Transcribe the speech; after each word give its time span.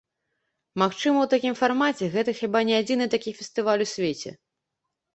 Магчыма 0.81 1.17
ў 1.25 1.31
такім 1.35 1.53
фармаце 1.61 2.11
гэта 2.17 2.37
хіба 2.41 2.59
не 2.73 2.83
адзіны 2.83 3.05
такі 3.15 3.37
фестываль 3.39 3.81
у 3.89 3.91
свеце. 3.97 4.39